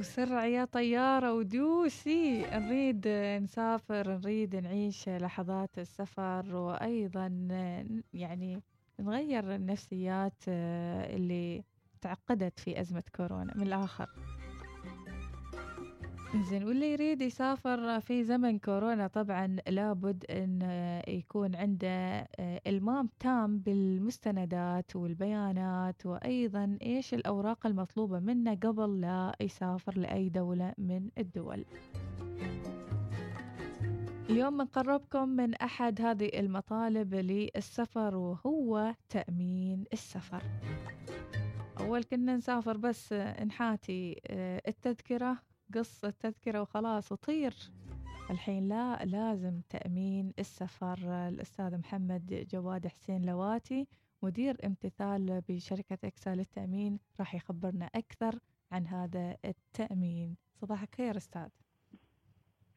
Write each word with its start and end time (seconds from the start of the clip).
وسرع 0.00 0.46
يا 0.46 0.64
طيارة 0.64 1.34
ودوسي. 1.34 2.42
نريد 2.52 3.08
نسافر 3.42 4.18
نريد 4.18 4.56
نعيش 4.56 5.08
لحظات 5.08 5.78
السفر 5.78 6.54
وأيضا 6.54 7.26
يعني 8.14 8.62
نغير 9.00 9.54
النفسيات 9.54 10.42
اللي 10.48 11.64
تعقدت 12.00 12.60
في 12.60 12.80
أزمة 12.80 13.02
كورونا. 13.16 13.52
من 13.56 13.62
الآخر. 13.62 14.06
زين 16.34 16.64
واللي 16.64 16.92
يريد 16.92 17.22
يسافر 17.22 18.00
في 18.00 18.24
زمن 18.24 18.58
كورونا 18.58 19.06
طبعا 19.06 19.56
لابد 19.68 20.24
إن 20.30 20.62
يكون 21.08 21.56
عنده 21.56 21.88
آه، 21.88 22.60
إلمام 22.66 23.08
تام 23.20 23.58
بالمستندات 23.58 24.96
والبيانات 24.96 26.06
وأيضا 26.06 26.78
إيش 26.82 27.14
الأوراق 27.14 27.66
المطلوبة 27.66 28.18
منه 28.18 28.54
قبل 28.54 29.00
لا 29.00 29.36
يسافر 29.40 29.98
لأي 29.98 30.28
دولة 30.28 30.74
من 30.78 31.08
الدول. 31.18 31.64
اليوم 34.30 34.58
بنقربكم 34.58 35.28
من 35.28 35.54
أحد 35.54 36.00
هذه 36.00 36.30
المطالب 36.34 37.14
للسفر 37.14 38.16
وهو 38.16 38.94
تأمين 39.08 39.84
السفر. 39.92 40.42
أول 41.80 42.02
كنا 42.02 42.36
نسافر 42.36 42.76
بس 42.76 43.12
نحاتي 43.46 44.20
آه، 44.26 44.62
التذكرة 44.68 45.49
قصة 45.74 46.10
تذكرة 46.10 46.60
وخلاص 46.62 47.12
وطير. 47.12 47.54
الحين 48.30 48.68
لا 48.68 49.04
لازم 49.04 49.60
تأمين 49.68 50.32
السفر 50.38 51.28
الأستاذ 51.28 51.78
محمد 51.78 52.46
جواد 52.50 52.86
حسين 52.86 53.24
لواتي 53.26 53.86
مدير 54.22 54.56
امتثال 54.64 55.42
بشركة 55.48 55.98
إكسا 56.04 56.34
للتأمين 56.34 56.98
راح 57.20 57.34
يخبرنا 57.34 57.90
أكثر 57.94 58.38
عن 58.72 58.86
هذا 58.86 59.36
التأمين. 59.44 60.36
صباح 60.54 60.82
الخير 60.82 61.16
أستاذ. 61.16 61.48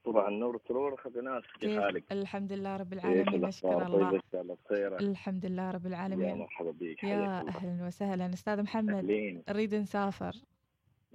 صباح 0.06 0.28
النور 0.28 0.62
سرور 0.68 1.02
ناس 1.24 1.44
كيف؟ 1.60 1.80
حالك؟ 1.80 2.12
الحمد 2.12 2.54
لله 2.54 2.78
رب 2.78 2.94
العالمين 2.94 3.42
نشكر 3.42 3.86
الله. 3.86 4.22
طيب 4.32 4.58
بخير. 4.66 5.00
الحمد 5.00 5.46
لله 5.46 5.72
رب 5.72 5.86
العالمين. 5.86 6.30
يا 6.30 6.36
مرحبا 6.36 6.72
بك 6.72 7.04
يا 7.04 7.48
أهلا 7.48 7.86
وسهلا. 7.86 8.34
أستاذ 8.34 8.64
محمد 8.64 8.94
أهلين. 8.94 9.44
نريد 9.50 9.76
نسافر. 9.76 10.36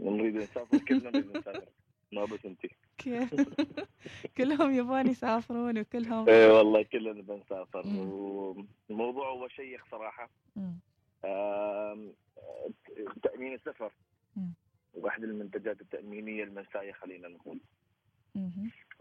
نريد 0.00 0.36
نسافر 0.36 0.78
كلنا 0.78 1.10
نريد 1.10 1.36
نسافر؟ 1.36 1.64
ما 2.12 2.24
بس 2.24 2.38
انت 2.44 2.60
كلهم 4.36 4.74
يبغون 4.74 5.06
يسافرون 5.06 5.78
وكلهم 5.78 6.28
اي 6.28 6.46
والله 6.46 6.82
كلنا 6.82 7.22
بنسافر. 7.22 7.86
والموضوع 7.86 9.28
هو 9.30 9.48
شيق 9.48 9.84
صراحة 9.90 10.30
تأمين 13.22 13.54
السفر. 13.54 13.92
واحد 14.94 15.24
المنتجات 15.24 15.80
التأمينية 15.80 16.44
المنساية 16.44 16.92
خلينا 16.92 17.28
نقول. 17.28 17.58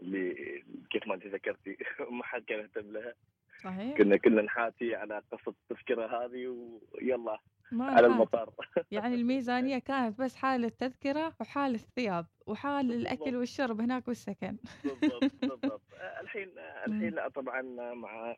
اللي 0.02 0.64
كيف 0.90 1.06
ما 1.06 1.14
انت 1.14 1.26
ذكرتي 1.26 1.76
ما 2.10 2.24
حد 2.24 2.42
كان 2.42 2.58
يهتم 2.60 2.92
لها. 2.92 3.14
صحيح. 3.64 3.96
كنا 3.96 4.16
كلنا 4.16 4.42
نحاتي 4.42 4.94
على 4.94 5.22
قصة 5.32 5.54
التذكرة 5.70 6.24
هذه 6.24 6.46
ويلا 6.92 7.38
على 7.72 8.06
المطار. 8.06 8.50
يعني 8.90 9.14
الميزانية 9.14 9.78
كانت 9.78 10.20
بس 10.20 10.36
حال 10.36 10.64
التذكرة 10.64 11.34
وحال 11.40 11.74
الثياب 11.74 12.26
وحال 12.46 12.92
الأكل 12.92 13.36
والشرب 13.36 13.80
هناك 13.80 14.08
والسكن. 14.08 14.56
بالضبط 14.84 15.34
بالضبط. 15.42 15.82
الحين 16.22 16.48
الحين 16.86 17.14
لا 17.14 17.28
طبعا 17.28 17.62
مع 17.94 18.36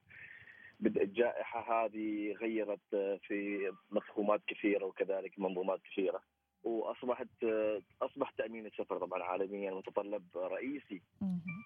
بدء 0.80 1.02
الجائحة 1.02 1.84
هذه 1.84 2.32
غيرت 2.32 3.18
في 3.26 3.72
مفهومات 3.90 4.40
كثيرة 4.46 4.84
وكذلك 4.84 5.38
منظومات 5.38 5.80
كثيرة. 5.92 6.20
وأصبحت 6.62 7.28
أصبح 8.02 8.30
تأمين 8.30 8.66
السفر 8.66 8.98
طبعا 8.98 9.22
عالميا 9.22 9.70
متطلب 9.70 10.24
رئيسي. 10.36 11.02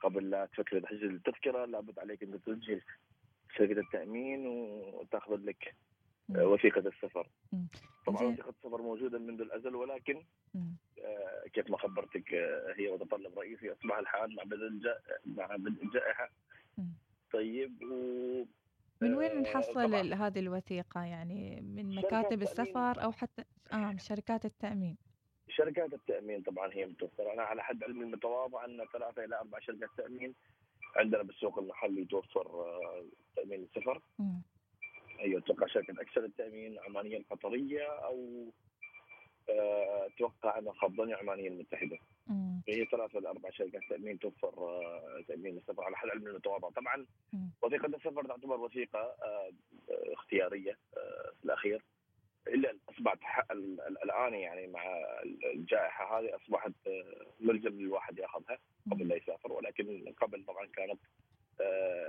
قبل 0.02 0.30
لا 0.30 0.46
تفكر 0.46 0.80
تحجز 0.80 1.02
التذكرة 1.02 1.64
لابد 1.64 1.98
عليك 1.98 2.22
أن 2.22 2.40
تسجل. 2.40 2.80
شركة 3.56 3.80
التأمين 3.80 4.46
وتاخذ 4.46 5.36
لك 5.36 5.74
وثيقة 6.28 6.88
السفر. 6.88 7.28
طبعا 8.06 8.22
وثيقة 8.22 8.48
السفر 8.50 8.82
موجودة 8.82 9.18
منذ 9.18 9.40
الأزل 9.40 9.74
ولكن 9.74 10.22
آه 10.56 11.44
كيف 11.52 11.70
ما 11.70 11.78
خبرتك 11.78 12.34
آه 12.34 12.74
هي 12.76 12.92
متطلب 12.92 13.38
رئيسي 13.38 13.72
أصبح 13.72 13.98
الحال 13.98 14.36
مع 14.36 14.42
بدء 14.42 14.94
مع 15.26 15.56
بدء 15.56 15.82
الجائحه 15.84 16.30
طيب 17.32 17.82
و 17.82 18.44
من 19.00 19.14
وين 19.14 19.42
نحصل 19.42 19.94
آه 19.94 20.14
هذه 20.26 20.38
الوثيقة؟ 20.38 21.04
يعني 21.04 21.60
من 21.60 21.94
مكاتب 21.94 22.42
السفر 22.42 23.04
أو 23.04 23.12
حتى 23.12 23.44
آه 23.72 23.76
من 23.76 23.98
شركات 23.98 24.44
التأمين. 24.44 24.96
شركات 25.48 25.94
التأمين 25.94 26.42
طبعا 26.42 26.72
هي 26.72 26.86
متوفرة. 26.86 27.32
أنا 27.32 27.42
على 27.42 27.62
حد 27.62 27.84
علمي 27.84 28.04
المتواضع 28.04 28.64
أن 28.64 28.84
ثلاثة 28.92 29.24
إلى 29.24 29.38
أربع 29.38 29.58
شركات 29.58 29.88
تأمين 29.96 30.34
عندنا 30.96 31.22
بالسوق 31.22 31.58
المحلي 31.58 32.04
توفر 32.04 32.46
آه، 32.46 33.04
تأمين 33.36 33.62
السفر 33.62 34.00
هي 35.18 35.38
أتوقع 35.38 35.66
شركة 35.66 36.00
أكثر 36.00 36.24
التأمين 36.24 36.78
عمانيه 36.78 37.16
القطريه 37.16 37.82
أو 37.82 38.46
آه، 39.50 40.06
أتوقع 40.06 40.58
انها 40.58 40.72
خفضاني 40.72 41.14
عمانيه 41.14 41.48
المتحده. 41.48 41.98
مم. 42.26 42.62
هي 42.68 42.84
ثلاث 42.84 43.14
ولا 43.14 43.30
أربع 43.30 43.50
شركات 43.50 43.82
تأمين 43.88 44.18
توفر 44.18 44.54
آه، 44.58 45.24
تأمين 45.28 45.56
السفر 45.56 45.84
على 45.84 45.96
حد 45.96 46.08
علمي 46.08 46.30
المتواضع، 46.30 46.70
طبعا 46.70 47.06
مم. 47.32 47.50
وثيقة 47.62 47.86
السفر 47.86 48.26
تعتبر 48.26 48.60
وثيقة 48.60 48.98
آه، 48.98 49.50
اختيارية 50.12 50.78
في 51.38 51.44
الأخير 51.44 51.82
إلا 52.48 52.76
أصبحت 52.88 53.18
الآن 54.04 54.34
يعني 54.34 54.66
مع 54.66 54.82
الجائحة 55.54 56.18
هذه 56.18 56.36
أصبحت 56.36 56.72
ملزم 57.40 57.80
للواحد 57.80 58.18
يأخذها 58.18 58.58
قبل 58.90 59.08
لا 59.08 59.16
يسافر 59.16 59.52
ولكن 59.52 60.14
قبل 60.20 60.44
طبعا 60.44 60.66
كانت 60.66 61.00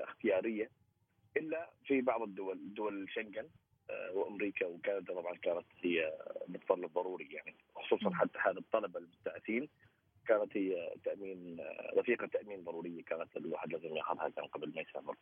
اختيارية. 0.04 0.70
إلا 1.38 1.70
في 1.86 2.02
بعض 2.02 2.22
الدول 2.22 2.74
دول 2.74 3.10
شنغن 3.10 3.50
آه، 3.90 4.12
وأمريكا 4.14 4.66
وكندا 4.66 5.14
طبعا 5.14 5.36
كانت 5.36 5.66
هي 5.82 6.14
متطلب 6.48 6.94
ضروري 6.94 7.28
يعني 7.32 7.56
خصوصا 7.76 8.10
حتى 8.14 8.40
هذا 8.46 8.60
الطلبة 8.60 9.00
المبتعثين 9.00 9.70
كانت 10.28 10.58
هي 10.58 10.94
تأمين 11.04 11.60
آه، 11.60 11.92
وثيقه 11.96 12.28
تأمين 12.28 12.64
ضرورية 12.64 13.04
كانت 13.04 13.38
الواحد 13.38 13.74
لازم 13.74 13.96
ياخذها 13.96 14.30
كان 14.30 14.46
قبل 14.46 14.74
ما 14.76 14.82
يسافر. 14.82 15.16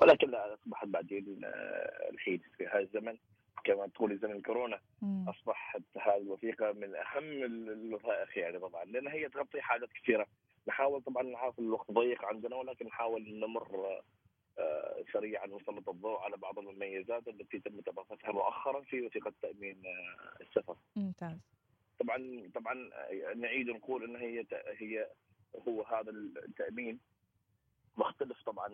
ولكن 0.00 0.30
لا 0.30 0.54
أصبحت 0.54 0.86
بعدين 0.86 1.40
آه، 1.44 2.10
الحين 2.10 2.40
في 2.58 2.66
هذا 2.66 2.80
الزمن 2.80 3.16
كما 3.64 3.86
تقولي 3.86 4.16
زمن 4.16 4.42
كورونا 4.42 4.80
أصبحت 5.28 5.82
هذه 5.96 6.16
الوثيقة 6.22 6.72
من 6.72 6.94
أهم 6.96 7.42
الوثائق 7.44 8.38
يعني 8.38 8.58
طبعا 8.58 8.84
لأن 8.84 9.08
هي 9.08 9.28
تغطي 9.28 9.60
حاجات 9.60 9.88
كثيرة. 9.92 10.26
نحاول 10.68 11.02
طبعا 11.02 11.22
نعرف 11.22 11.58
الوقت 11.58 11.90
ضيق 11.90 12.24
عندنا 12.24 12.56
ولكن 12.56 12.86
نحاول 12.86 13.38
نمر 13.40 14.00
آه، 14.58 15.04
سريعا 15.12 15.46
نسلط 15.46 15.88
الضوء 15.88 16.18
على 16.18 16.36
بعض 16.36 16.58
المميزات 16.58 17.28
التي 17.28 17.58
تم 17.58 17.78
اضافتها 17.88 18.32
مؤخرا 18.32 18.80
في 18.80 19.06
وثيقة 19.06 19.32
تأمين 19.42 19.82
آه، 19.86 20.42
السفر. 20.42 20.76
ممتاز. 20.96 21.38
طبعا 22.00 22.50
طبعا 22.54 22.90
آه، 22.94 23.34
نعيد 23.34 23.68
نقول 23.68 24.04
إن 24.04 24.16
هي 24.16 24.46
هي 24.78 25.08
هو 25.68 25.82
هذا 25.82 26.10
التأمين 26.10 27.00
مختلف 27.96 28.42
طبعا 28.42 28.68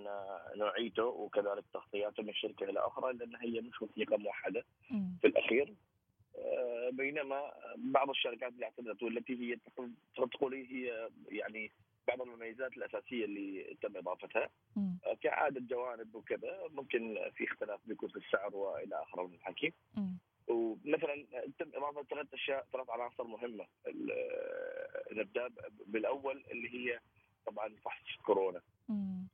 نوعيته 0.57 1.05
وكذلك 1.05 1.65
تغطياته 1.73 2.23
من 2.23 2.35
شركة 2.35 2.65
إلى 2.65 2.81
أخرى 2.81 3.13
لأن 3.13 3.37
هي 3.37 3.61
مش 3.61 3.83
وثيقة 3.83 4.17
موحدة 4.17 4.65
في 5.21 5.27
الأخير 5.27 5.75
بينما 6.93 7.53
بعض 7.77 8.11
الشركات 8.11 8.53
اللي 8.53 8.65
اعتمدت 8.65 9.03
والتي 9.03 9.33
هي 9.41 9.57
تقول 10.17 10.55
هي 10.55 11.11
يعني 11.29 11.71
بعض 12.09 12.23
المميزات 12.23 12.77
الأساسية 12.77 13.25
اللي 13.25 13.77
تم 13.83 13.97
إضافتها 13.97 14.49
آه، 14.77 15.15
كعادة 15.23 15.61
جوانب 15.61 16.15
وكذا 16.15 16.61
ممكن 16.71 17.19
في 17.35 17.45
اختلاف 17.45 17.81
بيكون 17.87 18.09
في 18.09 18.17
السعر 18.17 18.57
وإلى 18.57 19.03
آخره 19.03 19.27
من 19.27 19.35
الحكي 19.35 19.73
ومثلا 20.49 21.27
تم 21.59 21.71
إضافة 21.75 22.03
ثلاث 22.03 22.35
أشياء 22.35 22.67
ثلاث 22.73 22.91
عناصر 22.91 23.25
مهمة. 23.25 23.67
نبدا 25.13 25.49
بالأول 25.87 26.45
اللي 26.51 26.69
هي 26.75 27.01
طبعا 27.47 27.75
فحص 27.85 28.17
كورونا. 28.27 28.61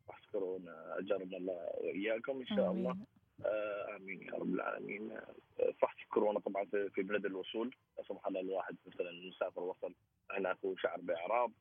فحص 0.09 0.27
كورونا 0.33 0.99
أجرنا 0.99 1.37
الله 1.37 1.69
وإياكم 1.81 2.41
إن 2.41 2.47
شاء 2.47 2.71
الله. 2.73 2.97
آه 3.45 3.97
آمين 3.97 4.23
يا 4.23 4.33
رب 4.33 4.55
العالمين. 4.55 5.13
آه، 5.13 5.73
فحص 5.79 6.04
كورونا 6.15 6.39
طبعا 6.41 6.65
في 6.65 7.03
بلد 7.03 7.27
الوصول. 7.27 7.75
سبحان 8.09 8.37
الله 8.37 8.41
الواحد 8.41 8.77
مثلا 8.87 9.11
مسافر 9.29 9.63
وصل 9.63 9.95
هناك 10.31 10.65
وشعر 10.65 11.01
بإعراض 11.01 11.53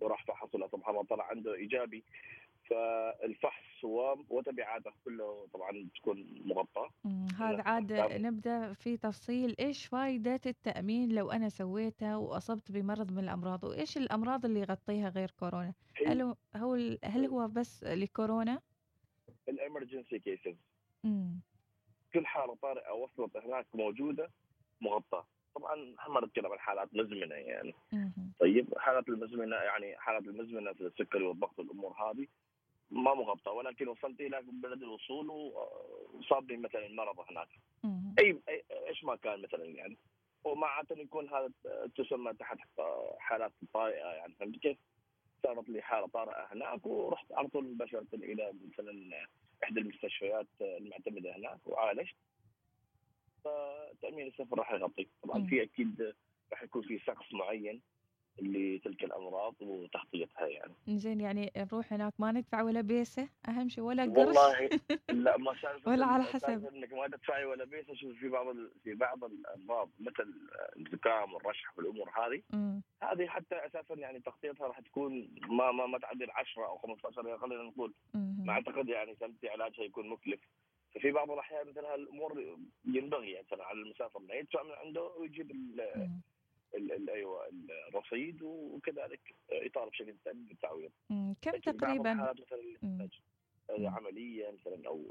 وراح 0.00 0.24
فحص 0.24 0.54
الله 0.54 0.68
سبحانه 0.68 0.98
وتعالى 0.98 1.22
عنده 1.22 1.54
إيجابي. 1.54 2.04
فالفحص 2.70 3.84
وتبعاته 4.28 4.90
كله 5.04 5.48
طبعا 5.52 5.88
تكون 5.96 6.42
مغطاة. 6.44 6.90
هذا 7.38 7.62
عاد 7.62 7.92
نبدأ 7.92 8.72
في 8.72 8.96
تفصيل. 8.96 9.54
إيش 9.60 9.86
فائده 9.86 10.40
التأمين 10.46 11.14
لو 11.14 11.30
أنا 11.30 11.48
سويته 11.48 12.18
وأصبت 12.18 12.72
بمرض 12.72 13.12
من 13.12 13.18
الأمراض؟ 13.18 13.64
وإيش 13.64 13.96
الأمراض 13.96 14.44
اللي 14.44 14.60
يغطيها 14.60 15.08
غير 15.08 15.30
كورونا؟ 15.30 15.74
هل 16.06 16.34
هو 16.56 16.96
هل 17.04 17.26
هو 17.26 17.48
بس 17.48 17.84
لكورونا؟ 17.84 18.60
ال 19.48 19.55
emergency 19.55 20.18
cases 20.18 20.56
كل 22.16 22.26
حاله 22.26 22.54
طارئه 22.62 22.92
وصلت 22.92 23.36
هناك 23.36 23.66
موجودة 23.74 24.30
مغطاة. 24.80 25.26
طبعا 25.54 25.74
ما 26.08 26.20
نتكلم 26.20 26.52
عن 26.52 26.58
حالات 26.58 26.94
مزمنة 26.94 27.34
يعني. 27.34 27.74
طيب 28.40 28.78
حالات 28.78 29.08
المزمنة 29.08 29.56
يعني 29.56 29.96
حالات 29.96 30.22
المزمنة 30.22 30.72
في 30.72 30.80
السكري 30.80 31.24
والضغط 31.24 31.58
والأمور 31.58 31.92
هذه 31.92 32.26
ما 32.90 33.14
مغطى 33.14 33.50
ولكن 33.50 33.88
وصلت 33.88 34.20
إلى 34.20 34.42
بلد 34.42 34.82
الوصول 34.82 35.30
وصابني 36.14 36.56
مثلا 36.56 36.88
مرض 36.88 37.20
هناك. 37.30 37.48
أي 38.18 38.40
إيش 38.88 39.04
ما 39.04 39.16
كان 39.16 39.42
مثلا 39.42 39.64
يعني. 39.64 39.96
ومع 40.44 40.82
يكون 40.90 41.28
هذا 41.28 41.50
تسمى 41.96 42.32
تحت 42.34 42.58
حالات 43.18 43.52
طارئه 43.74 44.06
يعني. 44.06 44.34
فهمت 44.34 44.56
كيف؟ 44.56 44.78
صارت 45.42 45.68
لي 45.68 45.82
حالة 45.82 46.06
طارئة 46.06 46.46
هناك 46.52 46.86
ورحت 46.86 47.32
على 47.32 47.48
طول 47.48 47.64
مباشره 47.64 48.06
إلى 48.14 48.54
مثلا 48.68 49.26
إحدى 49.64 49.80
المستشفيات 49.80 50.46
المعتمدة 50.60 51.36
هناك 51.36 51.66
وعالجت. 51.66 52.16
فتامين 53.44 54.26
السفر 54.26 54.58
راح 54.58 54.72
يغطي. 54.72 55.08
طبعا 55.22 55.46
في 55.46 55.62
أكيد 55.62 56.14
راح 56.52 56.62
يكون 56.62 56.82
في 56.82 56.98
سقف 56.98 57.32
معين 57.32 57.82
لتلك 58.38 59.04
الأمراض 59.04 59.54
وتغطيتها 59.60 60.46
يعني. 60.46 60.72
زين 60.88 61.20
يعني 61.20 61.52
نروح 61.56 61.92
هناك 61.92 62.12
ما 62.18 62.32
ندفع 62.32 62.62
ولا 62.62 62.80
بيسة 62.80 63.28
أهم 63.48 63.68
شيء 63.68 63.84
ولا 63.84 64.02
قرش؟ 64.02 64.16
والله 64.18 64.68
لا 65.24 65.36
ما 65.36 65.54
ولا 65.86 66.06
على 66.06 66.24
حسب. 66.24 66.66
إنك 66.74 66.92
ما 66.92 67.06
تدفعي 67.06 67.44
ولا 67.44 67.64
بيسة. 67.64 67.94
شوف 67.94 68.18
في 68.18 68.28
بعض 68.28 68.56
في 68.84 68.94
بعض 68.94 69.24
الأمراض 69.24 69.90
مثل 70.00 70.34
الزكام 70.76 71.34
والرشح 71.34 71.78
والأمور 71.78 72.10
هذه 72.10 72.42
م. 72.52 72.80
هذه 73.02 73.26
حتى 73.26 73.54
أساسا 73.66 73.94
يعني 73.94 74.20
تغطيتها 74.20 74.66
راح 74.66 74.80
تكون 74.80 75.28
ما 75.48 75.72
ما 75.72 75.86
ما 75.86 75.98
تعدي 75.98 76.26
10 76.30 76.66
أو 76.66 76.78
15 76.78 77.22
ريال 77.22 77.40
خلينا 77.40 77.62
نقول. 77.62 77.94
ما 78.14 78.52
أعتقد 78.52 78.88
يعني 78.88 79.16
سمتي 79.20 79.48
علاجها 79.48 79.84
يكون 79.84 80.08
مكلف. 80.08 80.40
ففي 80.94 81.10
بعض 81.10 81.30
الأحيان 81.30 81.68
مثل 81.68 81.84
هالأمور 81.84 82.58
ينبغي 82.84 83.30
يعني 83.30 83.46
على 83.52 83.78
المسافر 83.78 84.20
انه 84.20 84.34
يدفع 84.34 84.62
من 84.62 84.72
عنده 84.72 85.02
ويجيب 85.02 85.50
أيوه 87.08 87.48
الرصيد 87.88 88.42
وكذلك 88.42 89.34
يطالب 89.52 89.94
شركه 89.94 90.10
التامين 90.10 90.44
بالتعويض. 90.44 90.90
كم 91.42 91.50
تقريبا؟ 91.72 92.12
مثلا 92.82 93.90
عملية 93.90 94.50
مثلا 94.50 94.88
أو 94.88 95.04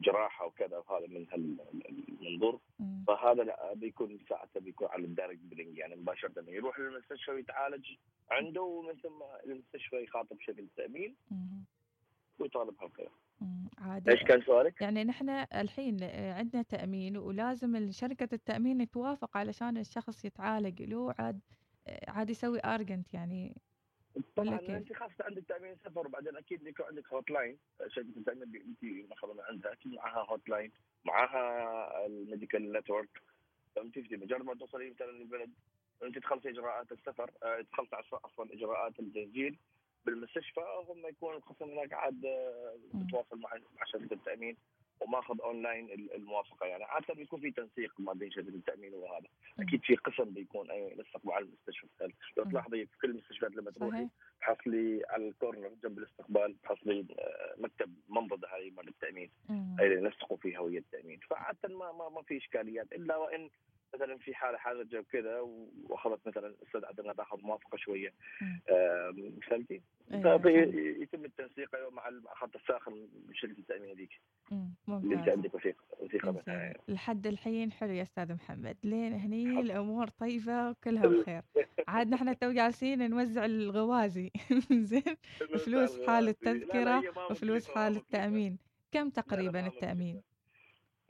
جراحة 0.00 0.46
وكذا 0.46 0.76
وهذا 0.78 1.06
من 1.06 1.26
هالمنظور 1.32 2.60
فهذا 3.06 3.42
لا 3.42 3.74
بيكون 3.74 4.18
ساعته 4.28 4.60
بيكون 4.60 4.88
على 4.88 5.04
ال 5.04 5.09
direct 5.09 5.40
billing 5.42 5.78
يعني 5.78 5.96
مباشرة 5.96 6.44
يروح 6.48 6.78
للمستشفى 6.78 7.30
ويتعالج 7.30 7.86
عنده 8.30 8.62
ومن 8.62 8.94
ثم 8.94 9.22
المستشفى 9.46 9.96
يخاطب 10.02 10.40
شركه 10.40 10.60
التامين 10.60 11.16
ويطالب 12.38 12.74
هالكلام. 12.82 13.12
عادي. 13.78 14.10
إيش 14.10 14.22
كان 14.22 14.42
سؤالك؟ 14.42 14.80
يعني 14.80 15.04
نحن 15.04 15.28
الحين 15.54 16.04
عندنا 16.12 16.62
تأمين 16.62 17.16
ولازم 17.16 17.90
شركة 17.90 18.28
التأمين 18.32 18.90
توافق 18.90 19.36
علشان 19.36 19.76
الشخص 19.76 20.24
يتعالج. 20.24 20.82
له 20.82 21.14
عاد 21.18 21.40
عاد 22.08 22.30
يسوي 22.30 22.60
urgent 22.64 23.14
يعني. 23.14 23.56
طبعا 24.36 24.60
أنت 24.68 24.92
خاصة 24.92 25.24
عندك 25.24 25.44
تأمين 25.48 25.76
سفر 25.84 26.06
وبعدين 26.06 26.36
أكيد 26.36 26.66
يكون 26.66 26.86
عندك 26.86 27.12
hotline 27.12 27.58
شركة 27.86 28.08
التأمين 28.16 28.42
أنت 28.42 29.10
مثلا 29.10 29.44
عندها 29.44 29.72
أكيد 29.72 29.92
معها 29.92 30.26
hotline 30.30 30.72
معها 31.04 32.06
ال 32.06 32.14
medical 32.14 32.72
network. 32.72 33.22
فهمتي؟ 33.76 34.16
مجرد 34.16 34.44
ما 34.44 34.54
توصلي 34.54 34.90
مثلا 34.90 35.10
البلد 35.10 35.50
أنت 36.02 36.18
تخلصي 36.18 36.50
إجراءات 36.50 36.92
السفر 36.92 37.30
تخلصي 37.72 37.96
عفوا 37.96 38.44
إجراءات 38.44 39.00
التسجيل. 39.00 39.58
بالمستشفى 40.06 40.60
هم 40.88 41.06
يكون 41.06 41.34
القسم 41.34 41.64
هناك 41.64 41.92
عاد 41.92 42.26
متواصل 42.94 43.38
مع 43.38 43.50
مع 43.76 43.84
شركة 43.84 44.14
التأمين 44.14 44.56
وماخذ 45.00 45.40
اونلاين 45.40 45.90
الموافقة. 46.14 46.66
يعني 46.66 46.84
عاده 46.84 47.14
بيكون 47.14 47.40
في 47.40 47.50
تنسيق 47.50 47.92
ما 47.98 48.12
بين 48.12 48.30
شركة 48.30 48.48
التأمين 48.48 48.94
وهذا. 48.94 49.26
أكيد 49.60 49.82
في 49.82 49.96
قسم 49.96 50.24
بيكون 50.24 50.70
اي 50.70 50.92
ينسق 50.92 51.26
مع 51.26 51.38
المستشفى 51.38 51.86
لو 52.36 52.44
تلاحظي 52.44 52.86
في 52.86 52.98
كل 53.02 53.10
المستشفيات 53.10 53.56
لما 53.56 53.70
تروحي 53.70 54.08
تحصلي 54.40 55.02
على 55.08 55.28
الكورنر 55.28 55.68
جنب 55.82 55.98
الاستقبال 55.98 56.56
تحصلي 56.62 57.06
آه، 57.18 57.54
مكتب 57.58 57.94
منضده 58.08 58.48
هذه 58.48 58.70
مال 58.70 58.88
التأمين. 58.88 59.30
اللي 59.80 59.94
ينسقوا 59.94 60.36
فيها 60.36 60.58
هوية 60.58 60.78
التأمين. 60.78 61.20
فعادة 61.30 61.68
ما 61.68 61.92
ما, 61.92 62.08
ما 62.08 62.22
في 62.22 62.36
إشكاليات 62.36 62.92
إلا 62.92 63.16
وإن 63.16 63.50
مثلا 63.94 64.18
في 64.18 64.34
حالة 64.34 64.58
حرجه 64.58 65.00
وكذا 65.00 65.40
واخذت 65.88 66.28
مثلا 66.28 66.54
استدعت 66.66 66.98
انها 66.98 67.12
تاخذ 67.12 67.40
موافقة 67.42 67.76
شوية. 67.76 68.12
فهمتي؟ 69.50 69.80
أيوة 70.12 70.46
يتم 71.02 71.24
التنسيق 71.24 71.74
أيوة 71.74 71.90
مع 71.90 72.10
خط 72.34 72.56
الساخن 72.56 72.92
من 72.92 73.34
شركه 73.34 73.58
التامين 73.58 73.90
هذيك 73.90 74.20
اللي 74.88 75.14
أنت 75.14 75.28
عندك 75.28 75.54
وثيقه 75.54 75.84
وثيقة 76.00 76.42
يعني. 76.46 76.80
لحد 76.88 77.26
الحين 77.26 77.72
حلو 77.72 77.92
يا 77.92 78.02
أستاذ 78.02 78.34
محمد. 78.34 78.76
لين 78.84 79.12
هني 79.12 79.60
الأمور 79.60 80.08
طيبة 80.08 80.70
وكلها 80.70 81.06
بخير. 81.06 81.42
عاد 81.88 82.08
نحن 82.08 82.38
تو 82.38 82.52
جالسين 82.52 83.10
نوزع 83.10 83.44
الغوازي. 83.44 84.30
زين. 84.90 85.16
فلوس 85.64 86.06
حال 86.06 86.28
التذكرة 86.28 87.02
وفلوس 87.30 87.68
حال 87.68 87.96
التأمين. 87.96 88.58
كم 88.92 89.10
تقريبا 89.10 89.66
التأمين؟ 89.66 90.22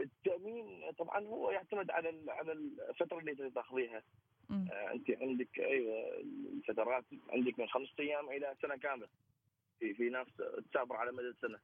التأمين 0.01 0.91
طبعا 0.99 1.27
هو 1.27 1.51
يعتمد 1.51 1.91
على 1.91 2.23
على 2.29 2.53
الفترة 2.53 3.19
اللي 3.19 3.51
تاخذيها. 3.51 4.03
آه 4.51 4.93
أنت 4.93 5.11
عندك 5.11 5.59
أيوه 5.59 6.21
الفترات 6.57 7.05
عندك 7.29 7.59
من 7.59 7.69
خمسة 7.69 7.93
أيام 8.01 8.29
إلى 8.31 8.55
سنة 8.63 8.77
كاملة. 8.77 9.09
في 9.79 9.95
في 9.95 10.09
ناس 10.09 10.27
تسافر 10.71 10.97
على 10.97 11.13
مدى 11.13 11.33
سنة. 11.43 11.59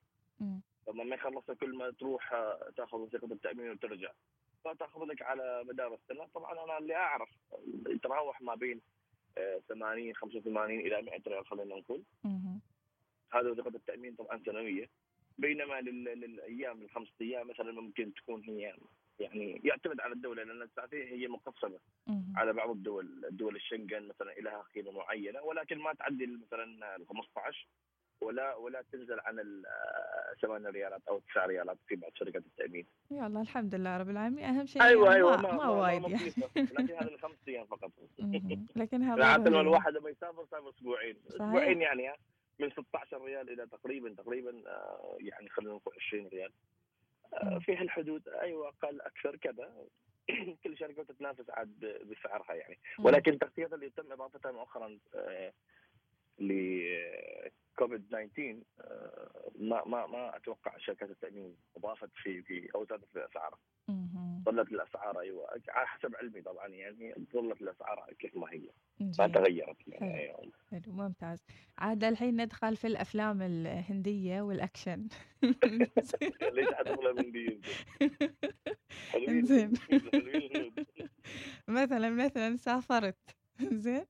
لما 0.89 1.05
ما 1.05 1.15
يخلصها 1.15 1.55
كل 1.55 1.77
ما 1.77 1.91
تروح 1.91 2.33
آه، 2.33 2.71
تاخذ 2.77 2.99
وثيقه 2.99 3.33
التأمين 3.33 3.71
وترجع. 3.71 4.13
فتاخذ 4.65 5.05
لك 5.05 5.23
على 5.23 5.65
مدار 5.65 5.95
السنة. 5.95 6.27
طبعا 6.35 6.65
أنا 6.65 6.79
اللي 6.79 6.95
أعرف 6.95 7.29
يتراوح 7.89 8.43
ما 8.43 8.55
بين 8.55 8.81
80 9.69 10.09
آه، 10.09 10.13
85 10.13 10.81
إلى 10.81 11.03
100 11.03 11.21
ريال 11.27 11.47
خلينا 11.47 11.75
نقول. 11.77 12.03
هذا 13.33 13.51
وثيقه 13.51 13.69
التأمين 13.69 14.15
طبعا 14.15 14.43
سنوية. 14.47 14.89
بينما 15.39 15.81
للأيام 15.81 16.83
الخمسة 16.83 17.13
أيام 17.21 17.49
مثلا 17.49 17.73
ممكن 17.73 18.15
تكون 18.15 18.43
هي 18.43 18.75
يعني 19.21 19.61
يعتمد 19.65 20.01
على 20.01 20.13
الدولة 20.13 20.43
لأن 20.43 20.63
السعودية 20.63 21.05
هي 21.05 21.29
مقسمه 21.29 21.79
على 22.37 22.53
بعض 22.53 22.71
الدول 22.71 23.25
الدول 23.31 23.57
الشنغن 23.57 24.09
مثلا 24.09 24.31
لها 24.31 24.65
قيمة 24.75 24.91
معينة 24.91 25.43
ولكن 25.43 25.79
ما 25.79 25.93
تعدي 25.93 26.27
مثلا 26.27 26.97
ال 26.97 27.07
15 27.07 27.67
ولا 28.21 28.55
ولا 28.55 28.85
تنزل 28.93 29.21
عن 29.21 29.39
ال 29.39 29.63
8 30.43 30.69
ريالات 30.69 31.03
أو 31.09 31.19
9 31.19 31.47
ريالات 31.47 31.79
في 31.89 31.97
بعض 31.97 32.11
شركات 32.15 32.43
التأمين. 32.47 32.87
يا 33.11 33.27
الله 33.27 33.41
الحمد 33.41 33.75
لله 33.75 33.97
رب 33.97 34.11
العالمين. 34.11 34.45
أهم 34.45 34.67
شيء 34.67 34.83
أيوه 34.83 35.15
أيوه 35.15 35.37
ما, 35.37 35.43
ما, 35.43 35.57
ما 35.57 35.69
وايد 35.69 36.03
يعني. 36.03 36.33
لكن 36.57 36.95
هذا 36.95 37.09
الخمس 37.15 37.37
أيام 37.49 37.67
فقط. 37.67 37.93
لكن 38.77 39.03
هذا 39.03 39.25
عاده 39.25 39.61
الواحد 39.61 39.93
لما 39.93 40.11
يسافر 40.11 40.47
سافر 40.51 40.71
أسبوعين. 40.71 41.17
أسبوعين 41.29 41.81
يعني 41.81 42.13
من 42.59 42.71
16 42.71 43.25
ريال 43.25 43.51
إلى 43.51 43.67
تقريبا 43.67 44.15
تقريبا 44.15 44.63
آه، 44.67 45.17
يعني 45.21 45.49
خلينا 45.49 45.73
نقول 45.73 45.95
20 46.07 46.29
ريال. 46.29 46.53
آه، 47.35 47.59
في 47.59 47.77
هالحدود 47.77 48.29
أيوه 48.29 48.69
أقل 48.69 49.01
أكثر 49.01 49.37
كذا. 49.37 49.75
كل 50.65 50.79
شركة 50.79 51.03
تتنافس 51.03 51.51
عاد 51.51 52.05
بسعرها 52.11 52.55
يعني. 52.55 52.79
ولكن 52.99 53.33
التغطيات 53.33 53.73
اللي 53.73 53.91
تم 53.91 54.13
إضافتها 54.13 54.53
مؤخرا 54.53 54.99
آه، 55.15 55.53
لكوفيد 56.39 58.07
19 58.09 58.57
ما 59.59 59.85
ما 59.87 60.07
ما 60.07 60.37
أتوقع 60.37 60.79
شركات 60.79 61.11
التأمين 61.11 61.57
أضافت 61.77 62.11
في 62.23 62.43
في 62.43 62.69
أو 62.75 62.85
زادت 62.85 63.05
في 63.13 63.25
اسعارها. 63.27 63.59
ظلت 64.45 64.69
الأسعار 64.73 65.21
أيوه. 65.21 65.49
على 65.69 65.87
حسب 65.87 66.17
علمي 66.17 66.43
طبعا 66.43 66.69
يعني 66.69 67.15
ظلت 67.33 67.63
الأسعار 67.63 68.13
كيف 68.19 68.37
ما 68.37 68.53
هي. 68.53 68.71
ما 69.19 69.29
تغيرت. 69.29 69.77
يعني 69.89 70.19
أيوة. 70.21 70.53
حلو 70.71 70.93
ممتاز. 70.93 71.45
عاد 71.79 72.05
الحين 72.05 72.43
ندخل 72.43 72.77
في 72.77 72.87
الأفلام 72.87 73.43
الهندية 73.43 74.43
والأكشن. 74.43 75.09
ليش 76.53 76.69
أفلام 76.69 77.19
هندية؟ 77.19 77.61
زين. 79.47 79.73
مثلا 81.69 82.11
مثلا 82.11 82.57
سافرت. 82.57 83.37
زين. 83.61 84.05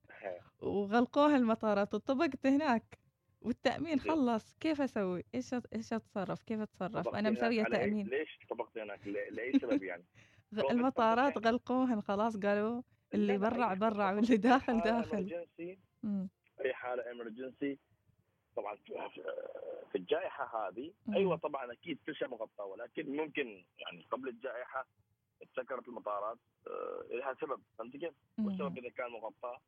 وغلقوها 0.60 1.36
المطارات 1.36 1.94
وطبقت 1.94 2.46
هناك 2.46 2.98
والتأمين 3.40 4.00
خلص 4.00 4.54
كيف 4.60 4.80
أسوي؟ 4.80 5.24
إيش 5.34 5.54
إيش 5.54 5.92
أتصرف؟ 5.92 6.42
كيف 6.42 6.60
أتصرف؟ 6.60 7.08
أنا 7.08 7.30
مسوية 7.30 7.64
تأمين 7.64 8.06
ليش 8.06 8.38
طبقت 8.50 8.78
هناك؟ 8.78 9.06
لأي 9.06 9.58
سبب 9.58 9.82
يعني؟ 9.82 10.04
المطارات 10.70 11.46
غلقوهن 11.46 12.00
خلاص 12.00 12.36
قالوا 12.36 12.82
اللي 13.14 13.38
برع 13.38 13.74
برع 13.74 14.12
واللي 14.12 14.36
داخل 14.36 14.80
داخل 14.80 15.46
أي 16.64 16.74
حالة 16.74 17.10
امرجنسي 17.10 17.78
طبعا 18.56 18.76
في 19.92 19.98
الجائحة 19.98 20.68
هذه 20.68 20.92
أيوه 21.14 21.36
طبعا 21.36 21.72
أكيد 21.72 21.98
كل 22.06 22.14
شيء 22.14 22.28
مغطى 22.28 22.62
ولكن 22.62 23.16
ممكن 23.16 23.64
يعني 23.78 24.06
قبل 24.10 24.28
الجائحة 24.28 24.86
اتسكرت 25.42 25.88
المطارات 25.88 26.38
آه، 26.66 27.04
لها 27.10 27.34
سبب 27.40 27.62
فهمت 27.78 27.96
كيف؟ 27.96 28.14
والسبب 28.38 28.78
إذا 28.78 28.88
كان 28.88 29.10
مغطى 29.10 29.58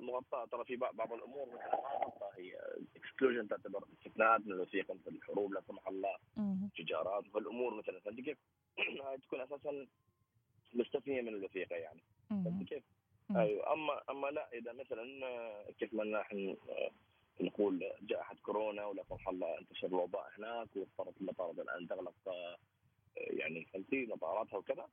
مغطاة. 0.00 0.44
ترى 0.46 0.64
في 0.64 0.76
بعض 0.76 1.12
الأمور 1.12 1.46
مغطاه 1.46 2.30
هي 2.36 2.56
exclusion 2.96 3.48
تعتبر 3.48 3.84
استثناءات 3.98 4.46
من 4.46 4.52
الوثيقه 4.52 4.94
مثل 4.94 5.16
الحروب 5.16 5.52
لا 5.52 5.62
سمح 5.68 5.88
الله 5.88 6.16
انفجارات 6.76 7.24
والامور 7.34 7.74
مثلا 7.74 8.00
فهمت 8.00 8.20
كيف؟ 8.20 8.38
هاي 9.06 9.18
تكون 9.18 9.40
أساسا 9.40 9.86
مستثنية 10.74 11.22
من 11.22 11.28
الوثيقة 11.28 11.76
يعني. 11.76 12.00
فهمت 12.30 12.68
كيف؟ 12.68 12.82
أيوه. 13.36 13.72
اما 13.72 14.02
أما 14.10 14.26
لا 14.26 14.48
إذا 14.52 14.72
مثلا 14.72 15.04
كيف 15.78 15.94
ما 15.94 16.04
نحن 16.04 16.56
نقول 17.40 17.92
جائحة 18.02 18.36
كورونا 18.42 18.86
ولا 18.86 19.04
سمح 19.08 19.28
الله 19.28 19.58
انتشر 19.58 19.86
الوباء 19.86 20.30
هناك 20.38 20.68
واضطرت 20.76 21.20
المطارات 21.20 21.58
الآن 21.58 21.88
تغلق 21.88 22.14
يعني 23.16 23.64
فهمتي 23.64 24.06
مطاراتها 24.06 24.56
وكذا 24.56 24.88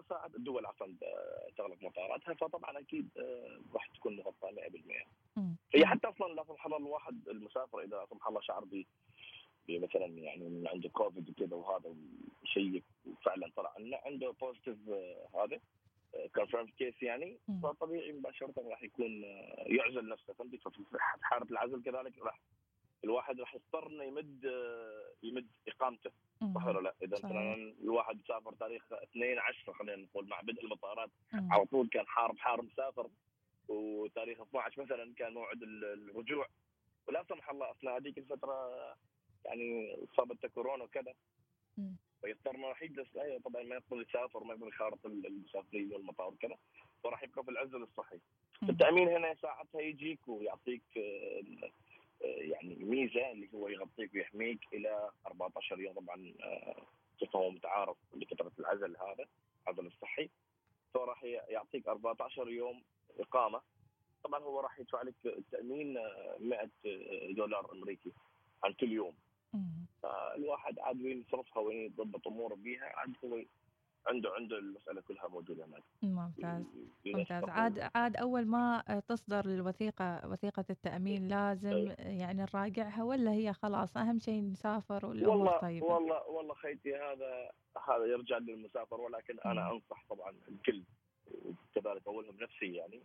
فساعد 0.00 0.34
الدول 0.34 0.66
عشان 0.66 0.96
تغلق 1.56 1.82
مطاراتها 1.82 2.34
فطبعا 2.34 2.78
أكيد 2.78 3.08
راح 3.74 3.86
تكون 3.86 4.16
مغطاة 4.16 4.50
100% 4.50 5.42
هي 5.74 5.86
حتى 5.86 6.08
أصلا 6.08 6.34
لا 6.34 6.44
سمح 6.44 6.66
الله 6.66 6.78
الواحد 6.78 7.28
المسافر 7.28 7.80
إذا 7.80 7.96
لا 7.96 8.06
سمح 8.10 8.28
الله 8.28 8.40
شعر 8.40 8.64
مثلا 9.68 10.06
يعني 10.06 10.48
من 10.48 10.68
عنده 10.68 10.88
كوفيد 10.88 11.30
وكذا 11.30 11.56
وهذا 11.56 11.94
شيء 12.44 12.82
فعلا 13.24 13.50
طلع 13.56 13.74
عنده 14.04 14.34
positive 14.40 14.76
هذا 15.34 15.60
confirm 16.34 16.66
case 16.66 17.02
يعني 17.02 17.38
فطبيعي 17.62 18.12
مباشرة 18.12 18.54
راح 18.58 18.82
يكون 18.82 19.24
آه، 19.24 19.64
يعزل 19.66 20.08
نفسه 20.08 20.32
فهمت 20.32 20.56
ففي 20.56 20.82
حالة 21.22 21.46
العزل 21.50 21.82
كذلك 21.82 22.18
راح 22.18 22.40
الواحد 23.04 23.40
راح 23.40 23.54
يضطر 23.54 23.86
إنه 23.86 24.04
يمد 24.04 24.46
آه، 24.46 25.12
يمد 25.22 25.46
إقامته. 25.80 26.10
صح 26.54 26.66
ولا 26.66 26.80
لا؟ 26.80 26.94
إذا 27.02 27.16
مثلا 27.18 27.54
الواحد 27.82 28.18
سافر 28.28 28.52
تاريخ 28.52 28.92
2 28.92 29.38
10 29.38 29.72
خلينا 29.72 30.02
نقول 30.02 30.28
مع 30.28 30.40
بدء 30.40 30.64
المطارات. 30.64 31.10
على 31.32 31.64
طول 31.66 31.88
كان 31.88 32.06
حارب 32.06 32.38
حارب 32.38 32.64
مسافر 32.64 33.08
وتاريخ 33.68 34.40
12 34.40 34.82
مثلا 34.82 35.14
كان 35.14 35.34
موعد 35.34 35.62
الرجوع. 35.62 36.46
ولا 37.08 37.24
سمح 37.28 37.50
الله 37.50 37.70
أثناء 37.70 37.96
هذيك 37.96 38.18
الفترة 38.18 38.70
يعني 39.44 39.96
اصابته 40.12 40.48
كورونا 40.48 40.84
وكذا. 40.84 41.14
فيضطر 42.22 42.54
انه 42.54 42.68
راح 42.68 42.82
يجلس 42.82 43.16
أيوه 43.16 43.40
طبعا 43.40 43.62
ما 43.62 43.74
يقدر 43.74 44.00
يسافر 44.02 44.44
ما 44.44 44.54
يقدر 44.54 44.68
يخارط 44.68 45.06
المسافرين 45.06 45.92
والمطار 45.92 46.28
وكذا. 46.28 46.56
فراح 47.04 47.22
يبقى 47.22 47.44
في 47.44 47.50
العزل 47.50 47.82
الصحي. 47.82 48.18
التأمين 48.62 49.08
هنا 49.08 49.34
ساعتها 49.34 49.80
يجيك 49.80 50.28
ويعطيك 50.28 50.82
آه، 50.96 51.70
يعني 52.20 52.76
ميزة 52.80 53.32
اللي 53.32 53.48
هو 53.54 53.68
يغطيك 53.68 54.14
ويحميك 54.14 54.60
إلى 54.72 55.10
14 55.26 55.80
يوم. 55.80 55.94
طبعا 55.94 56.34
آه، 56.42 56.86
هو 57.36 57.50
متعارف 57.50 57.96
لفتره 58.14 58.52
العزل 58.58 58.96
هذا 58.96 59.26
العزل 59.62 59.86
الصحي. 59.86 60.30
فراح 60.94 61.24
يعطيك 61.24 61.88
14 61.88 62.48
يوم 62.48 62.82
إقامة. 63.20 63.60
طبعا 64.24 64.40
هو 64.40 64.60
راح 64.60 64.80
يدفع 64.80 65.02
لك 65.02 65.14
التامين 65.26 65.98
100 66.38 66.70
دولار 67.30 67.72
أمريكي 67.72 68.12
عن 68.64 68.72
كل 68.72 68.92
يوم. 68.92 69.14
فالواحد 70.02 70.78
عاد 70.78 71.02
وين 71.02 71.20
يصرفها 71.20 71.62
وين 71.62 71.76
يضبط 71.76 72.26
أموره 72.26 72.54
بيها 72.54 72.84
عاد 72.84 73.14
هو 73.24 73.42
عنده 74.08 74.30
عنده 74.30 74.58
المسألة 74.58 75.00
كلها 75.00 75.28
موجودة 75.28 75.64
هناك 75.64 75.82
ممتاز 76.02 76.64
ممتاز 77.06 77.44
عاد 77.44 77.90
عاد 77.94 78.16
أول 78.16 78.46
ما 78.46 78.82
تصدر 79.08 79.44
الوثيقة 79.44 80.28
وثيقة 80.28 80.64
التأمين 80.70 81.28
لازم 81.28 81.94
يعني 81.98 82.46
نراجعها 82.54 83.02
ولا 83.02 83.30
هي 83.30 83.52
خلاص 83.52 83.96
أهم 83.96 84.18
شيء 84.18 84.42
نسافر 84.42 85.06
والأمور 85.06 85.58
طيبة 85.58 85.86
والله 85.86 86.28
والله 86.28 86.54
خيتي 86.54 86.94
هذا 86.96 87.50
هذا 87.88 88.04
يرجع 88.04 88.38
للمسافر 88.38 89.00
ولكن 89.00 89.40
أنا 89.46 89.72
أنصح 89.72 90.04
طبعا 90.10 90.34
الكل 90.48 90.82
وكذلك 91.26 92.06
أولهم 92.06 92.36
نفسي 92.40 92.74
يعني 92.74 93.02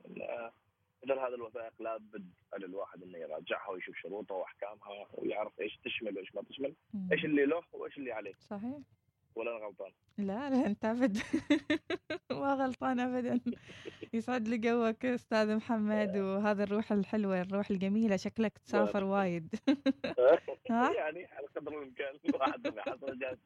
مثل 1.03 1.19
هذه 1.19 1.35
الوثائق 1.35 1.73
لابد 1.79 2.33
على 2.53 2.65
الواحد 2.65 3.03
إنه 3.03 3.17
يراجعها 3.17 3.69
ويشوف 3.69 3.95
شروطها 3.95 4.35
وأحكامها 4.35 5.07
ويعرف 5.13 5.59
إيش 5.59 5.79
تشمل 5.83 6.17
وإيش 6.17 6.35
ما 6.35 6.41
تشمل،. 6.41 6.75
إيش 7.11 7.25
اللي 7.25 7.45
له 7.45 7.61
وإيش 7.73 7.97
اللي 7.97 8.11
عليه. 8.11 8.33
صحيح. 8.33 8.77
ولا 9.35 9.57
أنا 9.57 9.65
غلطان؟ 9.65 9.91
لا 10.17 10.49
لا 10.49 10.65
أنت 10.65 10.85
ابدا. 10.85 11.21
ما 12.31 12.53
غلطان 12.53 12.99
ابدا. 12.99 13.39
يسعد 14.13 14.47
لي 14.47 14.57
جوك 14.57 15.05
أستاذ 15.05 15.55
محمد 15.55 16.17
وهذا 16.17 16.63
الروح 16.63 16.91
الحلوة 16.91 17.41
الروح 17.41 17.69
الجميلة. 17.69 18.15
شكلك 18.15 18.57
تسافر 18.57 19.03
وايد. 19.03 19.55
يعني 20.69 21.25
على 21.25 21.47
قدر 21.55 21.81
الإمكان. 21.81 22.19
الواحد 22.29 23.37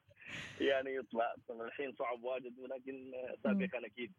يعني 0.62 0.96
يطلع 0.96 1.36
الحين 1.50 1.94
صعب 1.94 2.24
واجد 2.24 2.60
ولكن 2.60 3.12
سابقا 3.44 3.86
أكيد. 3.86 4.14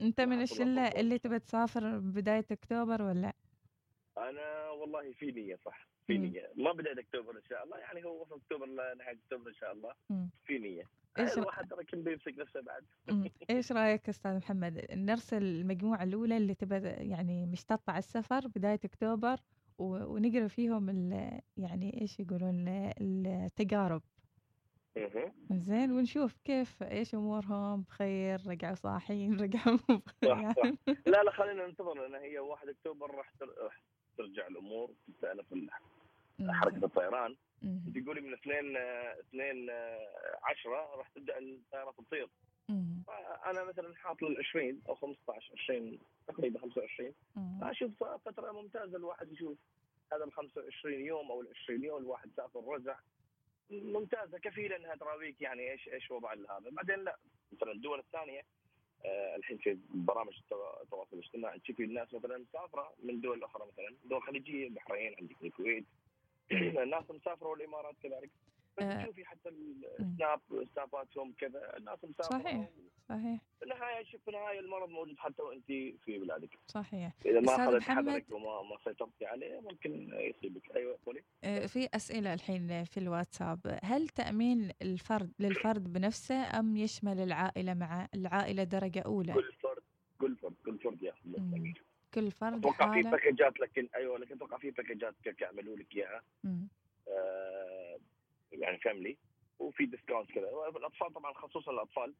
أنت 0.00 0.20
من 0.20 0.42
الشلة 0.42 0.88
اللي 0.88 1.18
تبى 1.18 1.38
تسافر 1.38 1.98
بداية 1.98 2.46
أكتوبر 2.50 3.02
ولا؟ 3.02 3.32
أنا 4.18 4.70
والله 4.70 5.12
في 5.12 5.26
نية 5.26 5.56
صح. 5.64 5.88
في 6.10 6.18
نية. 6.18 6.52
ما 6.56 6.72
بدايه 6.72 7.00
اكتوبر 7.00 7.36
إن 7.36 7.42
شاء 7.48 7.64
الله. 7.64 7.78
يعني 7.78 8.04
هو 8.04 8.22
وسط 8.22 8.32
أكتوبر 8.32 8.66
نهاية 8.66 9.18
أكتوبر 9.24 9.48
إن 9.48 9.54
شاء 9.54 9.72
الله. 9.72 9.94
في 10.44 10.58
نية. 10.58 10.84
إيش 11.18 11.38
الواحد 11.38 11.68
ترى 11.68 11.84
كل 11.84 12.02
بيمسك 12.02 12.34
نفسه 12.38 12.60
بعد. 12.60 12.84
إيش 13.50 13.72
رأيك 13.72 14.08
أستاذ 14.08 14.36
محمد؟ 14.36 14.86
نرسل 14.90 15.42
المجموعة 15.42 16.02
الأولى 16.02 16.36
اللي 16.36 16.54
تبى 16.54 16.76
يعني 16.88 17.46
مشتطة 17.46 17.90
على 17.90 17.98
السفر 17.98 18.48
بداية 18.48 18.80
أكتوبر 18.84 19.36
ونقرأ 19.78 20.48
فيهم 20.48 20.88
يعني 21.56 22.00
إيش 22.00 22.20
يقولون 22.20 22.68
التجارب. 23.00 24.02
زين 25.50 25.92
ونشوف 25.92 26.36
كيف 26.44 26.82
إيش 26.82 27.14
أمورهم 27.14 27.82
بخير 27.82 28.40
رجعوا 28.46 28.74
صاحيين 28.74 29.40
رجعوا 29.40 29.78
بخير 30.22 30.76
لا 31.06 31.22
لا 31.22 31.30
خلينا 31.30 31.66
ننتظر 31.66 31.94
لأن 31.94 32.14
هي 32.14 32.38
1 32.38 32.68
أكتوبر 32.68 33.10
راح 33.14 33.32
ترجع 34.18 34.46
الأمور. 34.46 34.90
تستأنف 35.08 35.52
حركة 36.48 36.84
الطيران. 36.84 37.36
انت 37.62 37.98
تقولي 37.98 38.20
من 38.20 38.32
2 38.32 38.76
2 38.76 39.70
10 40.42 40.70
راح 40.96 41.08
تبدأ 41.08 41.38
الطيارات 41.38 41.94
تطير. 41.98 42.28
أنا 43.46 43.64
مثلا 43.64 43.94
حاط 43.96 44.22
لل 44.22 44.36
20 44.38 44.82
أو 44.88 44.94
15 44.94 45.52
20 45.64 45.98
تقريبا 46.28 46.60
25 46.60 47.12
أشوف 47.62 48.04
فترة 48.04 48.52
ممتازة 48.52 48.96
الواحد 48.96 49.32
يشوف 49.32 49.58
هذا 50.12 50.24
ال 50.24 50.32
25 50.32 50.94
يوم 50.94 51.30
أو 51.30 51.40
ال 51.40 51.48
20 51.64 51.84
يوم 51.84 52.02
الواحد 52.02 52.30
سافر 52.36 52.64
رجع. 52.68 52.96
ممتازة 53.70 54.38
كفيلة 54.38 54.76
إنها 54.76 54.94
تراويك 54.94 55.42
يعني 55.42 55.70
إيش 55.72 55.88
إيش 55.88 56.10
وضع 56.10 56.32
هذا. 56.32 56.70
بعدين 56.70 57.04
لا 57.04 57.16
مثلا 57.52 57.72
الدول 57.72 57.98
الثانية 57.98 58.42
آه 59.04 59.36
الحين 59.36 59.58
في 59.58 59.78
برامج 59.94 60.38
التواصل 60.82 61.16
الاجتماعي 61.16 61.58
تشوفي 61.58 61.84
الناس 61.84 62.14
مثلا 62.14 62.38
مسافره 62.38 62.92
من 63.02 63.20
دول 63.20 63.44
أخرى 63.44 63.66
مثلا 63.72 63.96
دول 64.04 64.22
خليجية 64.22 64.66
البحرين 64.66 65.14
عندك 65.20 65.36
الكويت 65.42 65.84
الناس 66.52 67.10
مسافرة 67.10 67.48
والإمارات 67.48 67.94
كذلك 68.02 68.30
آه. 68.80 69.02
تشوفي 69.02 69.24
حتى 69.24 69.48
السناب 69.48 70.40
سناباتهم 70.74 71.32
كذا. 71.32 71.76
الناس 71.76 71.98
مسافرة. 72.04 72.38
صحيح. 72.38 72.68
صحيح. 73.08 73.40
في 73.58 73.64
النهاية 73.64 74.04
شوف 74.04 74.20
في 74.24 74.28
النهاية 74.28 74.60
المرض 74.60 74.88
موجود 74.88 75.18
حتى 75.18 75.42
وانت 75.42 75.66
في 75.66 76.18
بلادك. 76.18 76.58
صحيح. 76.66 77.12
إذا 77.26 77.40
ما 77.40 77.54
اخذت 77.54 77.82
حذرك 77.82 78.24
وما 78.30 78.62
ما 78.62 78.76
سيطرتي 78.84 79.26
عليه 79.26 79.60
ممكن 79.60 80.10
يصيبك. 80.12 80.76
أيوه 80.76 80.98
قولي. 81.06 81.22
آه، 81.44 81.66
في 81.66 81.88
أسئلة 81.94 82.34
الحين 82.34 82.84
في 82.84 83.00
الواتساب. 83.00 83.78
هل 83.82 84.08
تأمين 84.08 84.70
الفرد 84.82 85.32
للفرد 85.38 85.92
بنفسه 85.92 86.58
أم 86.58 86.76
يشمل 86.76 87.20
العائلة 87.20 87.74
مع 87.74 88.08
العائلة 88.14 88.64
درجة 88.64 89.00
أولى؟ 89.00 89.32
كل 89.32 89.52
فرد 89.62 89.82
كل 90.20 90.36
فرد 90.36 90.54
كل 90.64 90.78
فرد 90.78 91.02
ياخذ 91.02 91.30
كل 92.14 92.30
فرد 92.30 92.58
أتوقع 92.58 92.92
في 92.94 93.02
باكجات 93.02 93.60
لكن 93.60 93.88
أيوه. 93.96 94.09
أتوقع 94.40 94.58
في 94.58 94.70
باكجات 94.70 95.14
يعملوا 95.40 95.76
لك 95.76 95.96
إياها. 95.96 96.22
آه 97.08 97.98
يعني 98.52 98.78
family 98.78 99.16
وفي 99.58 99.86
discount 99.86 100.30
كذا. 100.30 100.48
الأطفال 100.76 101.12
طبعا 101.12 101.32
خصوصا 101.32 101.72
الأطفال 101.72 102.14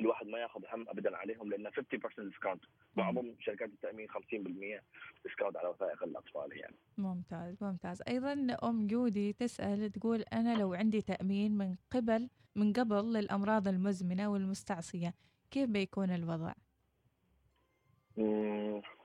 الواحد 0.00 0.26
ما 0.26 0.38
ياخذ 0.38 0.60
هم 0.72 0.88
ابدا 0.88 1.16
عليهم 1.16 1.50
لأن 1.50 1.70
50% 1.70 2.22
discount 2.22 2.64
معظم 2.96 3.34
شركات 3.40 3.68
التأمين 3.68 4.08
50% 4.10 4.82
discount 5.24 5.56
على 5.56 5.68
وثائق 5.68 6.02
الأطفال 6.02 6.58
يعني. 6.58 6.76
ممتاز 6.98 7.62
ممتاز. 7.64 8.02
أيضا 8.08 8.56
أم 8.64 8.86
جودي 8.86 9.32
تسأل 9.32 9.92
تقول 9.92 10.20
أنا 10.32 10.56
لو 10.56 10.74
عندي 10.74 11.02
تأمين 11.02 11.58
من 11.58 11.76
قبل 11.90 12.28
من 12.56 12.72
قبل 12.72 13.12
للأمراض 13.12 13.68
المزمنة 13.68 14.32
والمستعصية 14.32 15.14
كيف 15.50 15.70
بيكون 15.70 16.10
الوضع؟ 16.10 16.52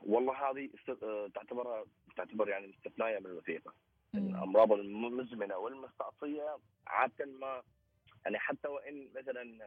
والله 0.02 0.52
هذه 0.52 0.70
تعتبر 1.36 1.86
تعتبر 2.16 2.50
يعني 2.50 2.70
استثنايه 2.70 3.20
من 3.20 3.26
الوثيقة. 3.26 3.74
الامراض 4.16 4.72
المزمنة 4.72 5.58
والمستعصية 5.58 6.58
عادة 6.88 7.26
ما 7.26 7.64
يعني 8.26 8.40
حتى 8.40 8.68
وإن 8.68 9.10
مثلا 9.16 9.60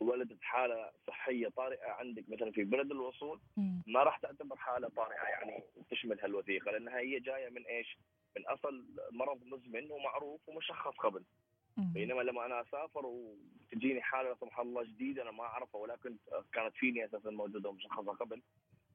ولدت 0.00 0.42
حالة 0.42 0.90
صحية 1.06 1.48
طارئة 1.48 1.90
عندك 1.90 2.24
مثلا 2.28 2.50
في 2.50 2.64
بلد 2.64 2.90
الوصول 2.90 3.40
ما 3.86 4.02
راح 4.02 4.18
تعتبر 4.18 4.56
حالة 4.56 4.88
طارئة 4.88 5.22
يعني 5.22 5.62
تشمل 5.90 6.20
هالوثيقة 6.20 6.70
لأنها 6.70 6.98
هي 6.98 7.20
جاية 7.20 7.48
من 7.50 7.66
إيش؟ 7.66 7.98
من 8.36 8.46
أصل 8.46 8.84
مرض 9.12 9.44
مزمن 9.44 9.90
ومعروف 9.90 10.48
ومشخص 10.48 10.96
قبل. 10.96 11.22
بينما 11.76 12.22
لما 12.22 12.46
أنا 12.46 12.60
أسافر 12.60 13.06
وتجيني 13.06 14.02
حالة 14.02 14.28
لا 14.28 14.36
سمح 14.40 14.60
الله 14.60 14.82
جديدة 14.84 15.22
أنا 15.22 15.30
ما 15.30 15.44
أعرفها 15.44 15.80
ولكن 15.80 16.16
كانت 16.52 16.74
فيني 16.76 17.04
أساسا 17.04 17.30
موجودة 17.30 17.68
ومشخصة 17.68 18.12
قبل 18.12 18.42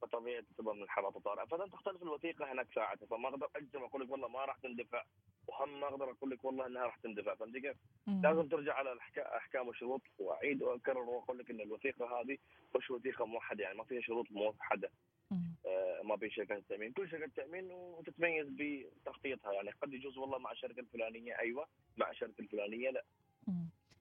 فطبيعي 0.01 0.41
تعتبر 0.41 0.73
من 0.73 0.83
الحالات 0.83 1.15
الطارئة. 1.15 1.45
فلن 1.45 1.71
تختلف 1.71 2.03
الوثيقة 2.03 2.51
هناك 2.51 2.67
ساعتها 2.75 3.05
فما 3.05 3.29
أقدر 3.29 3.49
أجزم 3.55 3.83
أقول 3.83 4.01
لك 4.01 4.11
والله 4.11 4.27
ما 4.27 4.45
راح 4.45 4.57
تندفع 4.57 5.03
وهم 5.47 5.79
ما 5.79 5.87
أقدر 5.87 6.11
أقول 6.11 6.29
لك 6.29 6.45
والله 6.45 6.67
إنها 6.67 6.85
راح 6.85 6.95
تندفع. 6.95 7.35
فهمت 7.35 7.57
كيف؟ 7.57 7.77
لازم 8.07 8.47
ترجع 8.47 8.73
على 8.73 8.91
الاحكام 9.17 9.67
والشروط 9.67 10.01
وأعيد 10.19 10.63
وأكرر 10.63 10.97
وأقول 11.09 11.39
لك 11.39 11.49
إن 11.49 11.61
الوثيقة 11.61 12.21
هذه 12.21 12.37
مش 12.77 12.91
وثيقة 12.91 13.25
موحدة 13.25 13.63
يعني 13.63 13.77
ما 13.77 13.83
فيها 13.83 14.01
شروط 14.01 14.31
موحدة. 14.31 14.91
آه 15.65 16.01
ما 16.03 16.15
بين 16.15 16.29
شركات 16.31 16.57
التامين، 16.57 16.91
كل 16.91 17.09
شركة 17.09 17.31
تأمين 17.35 17.71
وتتميز 17.71 18.47
بتغطيتها 18.49 19.53
يعني 19.53 19.69
قد 19.71 19.93
يجوز 19.93 20.17
والله 20.17 20.37
مع 20.37 20.51
الشركة 20.51 20.79
الفلانية 20.79 21.39
أيوه 21.39 21.67
مع 21.97 22.09
الشركة 22.09 22.41
الفلانية 22.41 22.89
لا. 22.89 23.03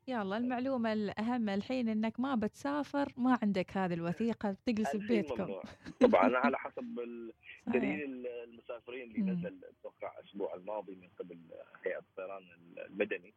يلا 0.09 0.37
المعلومة 0.37 0.93
الأهم 0.93 1.49
الحين 1.49 1.89
إنك 1.89 2.21
ما 2.21 2.35
بتسافر 2.35 3.13
ما 3.17 3.39
عندك 3.43 3.77
هذه 3.77 3.95
الوثيقة 3.95 4.51
بتجلس 4.51 4.97
ببيتكم 4.97 5.61
طبعا 6.01 6.37
على 6.37 6.59
حسب 6.65 6.99
دليل 7.67 8.27
المسافرين 8.27 9.11
اللي 9.11 9.33
نزل 9.33 9.61
أتوقع 9.65 10.19
الأسبوع 10.19 10.55
الماضي 10.55 10.95
من 10.95 11.09
قبل 11.19 11.39
هيئة 11.85 11.99
الطيران 11.99 12.43
المدني 12.79 13.35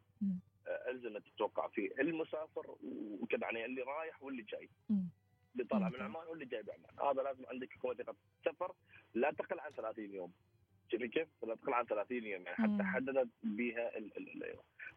آه، 0.68 0.90
ألزمت 0.90 1.22
تتوقع 1.34 1.68
فيه 1.68 1.90
المسافر 2.00 2.76
وكذا 3.20 3.40
يعني 3.42 3.64
اللي 3.64 3.82
رايح 3.82 4.22
واللي 4.22 4.42
جاي. 4.42 4.68
اللي 5.52 5.64
طالع 5.70 5.88
من 5.88 6.00
عمان 6.00 6.26
واللي 6.28 6.44
جاي 6.44 6.62
بعمان. 6.62 7.10
هذا 7.10 7.22
لازم 7.22 7.44
عندك 7.46 7.76
يكون 7.76 7.90
وثيقة 7.90 8.14
سفر 8.44 8.72
لا 9.14 9.30
تقل 9.30 9.60
عن 9.60 9.70
30 9.70 10.14
يوم. 10.14 10.32
شوفي 10.92 11.08
كيف؟ 11.08 11.28
لا 11.42 11.54
تقل 11.54 11.72
عن 11.72 11.84
30 11.84 12.16
يوم 12.16 12.42
يعني 12.42 12.56
حتى 12.56 12.82
حددت 12.82 13.28
بها 13.42 13.98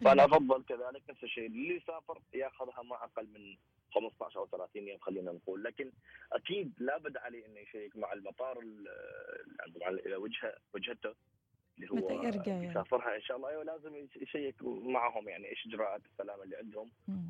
فأنا 0.06 0.26
أفضل 0.36 0.64
كذلك 0.64 1.02
نفس 1.10 1.24
الشيء 1.24 1.46
اللي 1.46 1.76
يسافر 1.76 2.22
ياخذها 2.34 2.84
ما 2.84 2.96
أقل 3.04 3.28
من 3.34 3.56
15 3.94 4.40
أو 4.40 4.48
30 4.48 4.88
يوم 4.88 5.00
خلينا 5.00 5.32
نقول. 5.32 5.64
لكن 5.64 5.92
أكيد 6.34 6.74
لا 6.78 6.98
بد 6.98 7.18
عليه 7.18 7.46
إنه 7.46 7.60
يشيك 7.60 7.98
مع 7.98 8.14
المطار 8.14 8.60
إلى 10.06 10.16
وجهه 10.16 10.54
وجهته 10.74 11.14
اللي 11.78 11.92
هو 11.92 11.96
متى 11.96 12.28
يرجع 12.28 12.52
يعني. 12.52 12.68
يسافرها 12.68 13.16
إن 13.16 13.22
شاء 13.22 13.38
الله. 13.38 13.50
أيوه 13.50 13.64
لازم 13.64 14.08
يشيك 14.16 14.56
معهم 14.64 15.30
يعني 15.30 15.50
إيش 15.50 15.68
إجراءات 15.68 16.02
السلامة 16.06 16.44
اللي 16.44 16.58
عندهم؟ 16.58 16.90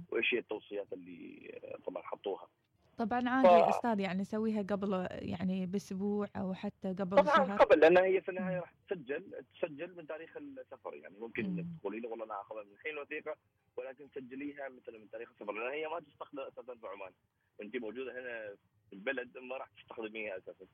وإيش 0.09 0.33
هي 0.33 0.39
التوصيات 0.39 0.93
اللي 0.93 1.51
طبعا 1.85 2.03
طبعا 3.05 3.29
عادي 3.29 3.47
ف... 3.47 3.75
أستاذ 3.75 3.99
يعني 3.99 4.21
نسويها 4.21 4.61
قبل 4.61 5.07
يعني 5.11 5.65
بأسبوع 5.65 6.27
أو 6.35 6.53
حتى 6.53 6.87
قبل 6.93 7.17
طبعا 7.17 7.37
شهر. 7.37 7.57
قبل 7.57 7.79
لأن 7.79 7.97
هي 7.97 8.21
في 8.21 8.29
النهاية 8.29 8.59
راح 8.59 8.73
تسجل 8.89 9.45
تسجل 9.55 9.95
من 9.95 10.07
تاريخ 10.07 10.37
السفر. 10.37 10.93
يعني 10.93 11.19
ممكن 11.19 11.65
تقولي 11.79 11.99
له 11.99 12.09
والله 12.09 12.25
أنا 12.25 12.41
آخذها 12.41 12.63
من 12.63 12.71
الحين 12.71 12.97
وثيقة 12.97 13.35
ولكن 13.77 14.07
سجليها 14.15 14.69
مثلا 14.69 14.97
من 14.97 15.09
تاريخ 15.09 15.29
السفر. 15.29 15.51
لأن 15.51 15.73
هي 15.73 15.87
ما 15.87 15.99
تستخدم 15.99 16.39
أساسا 16.39 16.75
في 16.75 16.87
عمان. 16.87 17.11
انت 17.61 17.77
موجودة 17.77 18.11
هنا 18.11 18.55
في 18.89 18.93
البلد 18.93 19.37
ما 19.37 19.57
راح 19.57 19.69
تستخدميها 19.77 20.37
أساسا. 20.37 20.65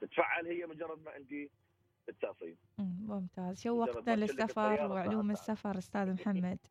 تتفعل 0.00 0.46
هي 0.46 0.66
مجرد 0.66 1.02
ما 1.04 1.16
انت 1.16 1.30
تسافرين. 2.20 2.56
ممتاز. 2.78 3.62
شوقتنا 3.62 4.16
للسفر 4.16 4.86
وعلوم 4.92 5.30
السفر 5.30 5.78
أستاذ 5.78 6.12
محمد؟ 6.12 6.58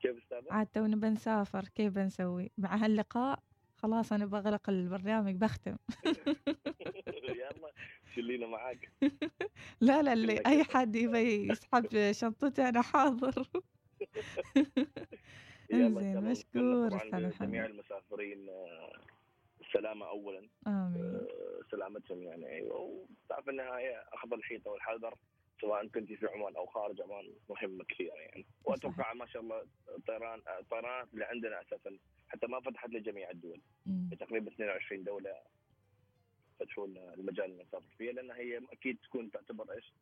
كيف 0.00 0.16
أستاذ؟ 0.16 0.42
عاد 0.50 0.66
تونا 0.66 0.96
بنسافر 0.96 1.64
كيف 1.74 1.92
بنسوي؟ 1.92 2.50
مع 2.58 2.76
هاللقاء 2.76 3.38
خلاص 3.86 4.12
أنا 4.12 4.26
بغلق 4.26 4.70
البرنامج 4.70 5.34
بختم. 5.36 5.76
يلا 7.40 7.72
شلينا 8.14 8.46
معاك. 8.46 8.90
لا 9.80 10.02
لا 10.02 10.12
اللي 10.12 10.40
أي 10.46 10.64
حد 10.64 10.96
يبي 10.96 11.48
يسحب 11.50 12.12
شنطته 12.12 12.68
أنا 12.68 12.82
حاضر. 12.82 13.46
إنزين 15.72 16.20
مشكور. 16.20 16.96
أستاذ 16.96 17.26
محمد. 17.26 17.48
جميع 17.48 17.66
المسافرين 17.66 18.50
السلامة 19.60 20.06
أولا. 20.08 20.48
آمين. 20.66 21.04
آه، 21.04 21.60
سلامتهم 21.70 22.22
يعني. 22.22 22.48
أيوة 22.48 22.78
وتعرف 22.80 23.48
النهاية 23.48 24.04
أخذ 24.12 24.32
الحيطة 24.32 24.70
والحذر 24.70 25.14
سواء 25.60 25.86
كنت 25.86 26.12
في 26.12 26.26
عمان 26.26 26.56
أو 26.56 26.66
خارج 26.66 27.00
عمان 27.00 27.34
مهمة 27.50 27.84
كثيرة 27.84 28.14
يعني. 28.14 28.46
وأتوقع 28.64 29.12
ما 29.12 29.26
شاء 29.26 29.42
الله 29.42 29.62
الطيران 29.98 30.42
الطيرانات 30.60 31.08
اللي 31.14 31.24
عندنا 31.24 31.60
أساسا. 31.62 31.98
حتى 32.28 32.46
ما 32.46 32.60
فتحت 32.60 32.88
لجميع 32.88 33.30
الدول. 33.30 33.60
تقريبا 34.20 34.50
22 34.52 35.04
دولة 35.04 35.34
فتحوا 36.60 36.86
المجال 36.86 37.44
اللي 37.44 37.62
نسافر 37.62 37.94
فيها 37.98 38.12
لأن 38.12 38.30
هي 38.30 38.60
أكيد 38.72 38.98
تكون 39.02 39.30
تعتبر 39.30 39.72
إيش؟ 39.72 39.92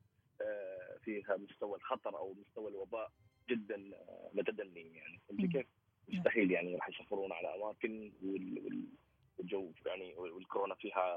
آه، 0.41 0.97
فيها 1.05 1.37
مستوى 1.37 1.77
الخطر 1.77 2.19
أو 2.19 2.35
مستوى 2.35 2.71
الوباء 2.71 3.11
جدا 3.49 3.91
آه، 3.95 4.31
متدني 4.35 4.97
يعني. 4.97 5.21
فهمت 5.29 5.53
كيف؟ 5.53 5.67
مستحيل 6.09 6.51
يعني 6.51 6.75
راح 6.77 6.89
يسافرون 6.89 7.33
على 7.33 7.55
أماكن 7.55 8.13
والجو 8.23 9.73
يعني 9.87 10.15
والكورونا 10.15 10.75
فيها 10.75 11.17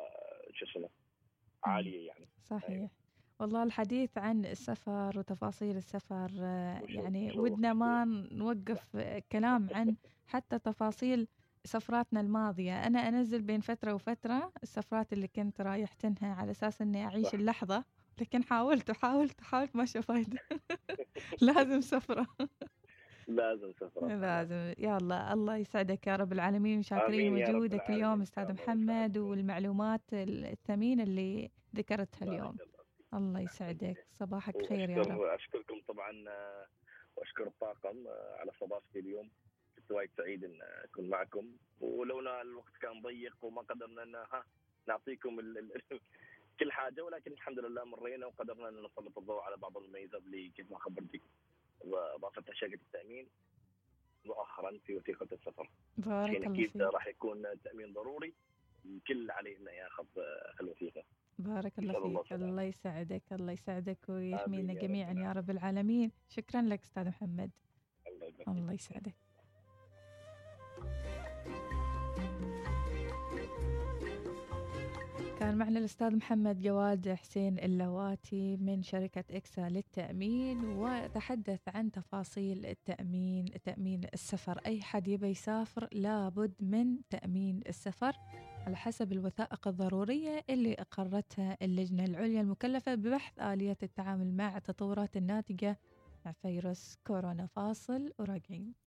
شو 0.54 0.66
اسمه 0.66 0.90
عالية 1.64 2.08
يعني. 2.08 2.28
صحيح. 2.44 2.70
أيوة. 2.70 2.90
والله 3.40 3.64
الحديث 3.64 4.18
عن 4.18 4.46
السفر 4.46 5.20
وتفاصيل 5.20 5.78
السفر 5.78 6.32
آه، 6.40 6.82
يعني 6.88 7.40
ودنا 7.40 7.74
ما 7.74 8.06
نوقف 8.32 8.98
كلام 9.32 9.68
عن 9.74 9.96
حتى 10.28 10.60
تفاصيل 10.60 11.28
سفراتنا 11.66 12.22
الماضية. 12.22 12.88
أنا 12.88 13.00
أنزل 13.08 13.42
بين 13.42 13.62
فترة 13.62 13.94
وفترة 13.94 14.52
السفرات 14.64 15.14
اللي 15.14 15.28
كنت 15.28 15.62
رايحتنها 15.62 16.36
على 16.36 16.52
أساس 16.52 16.82
أني 16.82 17.06
أعيش 17.06 17.34
اللحظة 17.34 17.84
لكن 18.22 18.44
حاولت 18.44 18.90
وحاولت 18.90 19.42
وحاولت 19.42 19.76
ما 19.76 19.86
فايدة 19.86 20.40
لازم 21.42 21.82
سفرة. 21.82 22.28
لازم 23.28 23.72
سفرة 23.72 24.08
لازم. 24.16 24.74
يلا 24.78 25.34
الله 25.34 25.56
يسعدك 25.58 26.08
يا 26.08 26.16
رب 26.16 26.34
العالمين 26.34 26.82
شاكرين 26.82 27.34
وجودك 27.34 27.90
اليوم 27.90 28.22
أستاذ 28.22 28.54
محمد 28.54 29.18
والمعلومات 29.18 30.02
الثمينة 30.14 31.04
اللي 31.04 31.52
ذكرتها 31.76 32.26
اليوم. 32.26 32.58
الله 33.14 33.40
يسعدك. 33.40 34.06
صباحك 34.12 34.66
خير 34.66 34.90
يا 34.90 35.02
رب. 35.02 35.22
أشكركم 35.22 35.82
طبعا 35.88 36.12
وأشكر 37.16 37.48
الطاقم 37.48 38.08
على 38.40 38.52
استضافتي 38.52 39.00
اليوم. 39.00 39.30
كنت 39.76 39.92
وايد 39.92 40.10
سعيد 40.18 40.44
إن 40.44 40.60
أكون 40.84 41.10
معكم. 41.10 41.52
ولولا 41.82 42.42
الوقت 42.42 42.78
كان 42.82 43.02
ضيق 43.02 43.38
وما 43.42 43.62
قدرنا 43.62 44.28
ها 44.34 44.46
نعطيكم 44.88 45.40
ال 45.40 45.58
ال 45.58 45.72
كل 46.60 46.72
حاجة 46.72 47.02
ولكن 47.02 47.32
الحمد 47.32 47.60
لله 47.60 47.84
مرينا 47.84 48.26
وقدرنا 48.26 48.70
إن 48.70 48.84
نسلط 48.84 49.18
الضوء 49.18 49.42
على 49.42 49.58
بعض 49.58 49.78
المميزات 49.78 50.22
اللي 50.22 50.50
كيف 50.50 50.72
ما 50.72 50.80
خبرتك 50.80 51.22
واضافتها 51.80 52.54
شركه 52.54 52.74
التامين 52.74 53.28
مؤخرا 54.26 54.78
في 54.86 54.96
وثيقة 54.96 55.28
السفر. 55.32 55.70
بارك 55.98 56.36
الله 56.36 56.54
أكيد 56.54 56.82
راح 56.82 57.08
يكون 57.08 57.62
تأمين 57.64 57.94
ضروري 57.94 58.34
الكل 58.86 59.32
عليه 59.32 59.58
انه 59.58 59.72
ياخذ 59.72 60.06
الوثيقة. 60.62 61.04
بارك 61.40 61.80
الله 61.80 62.22
فيك. 62.22 62.34
الله 62.34 62.62
يسعدك 62.62 63.24
الله 63.32 63.52
يسعدك 63.52 64.10
ويحمينا 64.10 64.74
جميعا 64.74 65.14
يا 65.14 65.32
رب 65.32 65.50
العالمين. 65.50 66.12
شكرا 66.30 66.62
لك 66.62 66.82
أستاذ 66.84 67.08
محمد. 67.08 67.52
الله 68.48 68.74
يسعدك. 68.74 69.16
كان 75.40 75.58
معنا 75.58 75.80
الأستاذ 75.80 76.16
محمد 76.16 76.62
جواد 76.62 77.10
حسين 77.10 77.60
اللواتي 77.60 78.58
من 78.58 78.84
شركة 78.84 79.24
إكسا 79.32 79.70
للتأمين 79.70 80.66
وتحدث 80.66 81.62
عن 81.68 81.92
تفاصيل 81.92 82.66
التأمين 82.66 83.46
تأمين 83.64 84.02
السفر. 84.14 84.60
أي 84.66 84.82
حد 84.82 85.08
يبي 85.08 85.28
يسافر 85.28 85.88
لابد 85.92 86.54
من 86.60 86.98
تأمين 87.10 87.62
السفر. 87.68 88.14
على 88.68 88.76
حسب 88.76 89.12
الوثائق 89.12 89.68
الضرورية 89.68 90.44
اللي 90.50 90.74
أقرتها 90.74 91.58
اللجنة 91.62 92.06
العليا 92.06 92.42
المكلفة 92.42 92.96
ببحث 92.96 93.40
آلية 93.40 93.78
التعامل 93.84 94.34
مع 94.34 94.58
التطورات 94.58 95.18
الناتجة 95.18 95.80
مع 96.26 96.32
فيروس 96.32 96.96
كورونا. 97.08 97.46
فاصل 97.48 98.14
وراجعين. 98.20 98.74